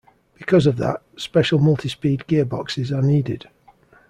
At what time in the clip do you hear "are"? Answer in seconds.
2.91-3.03